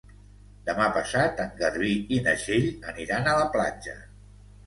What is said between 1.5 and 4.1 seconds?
Garbí i na Txell aniran a la platja.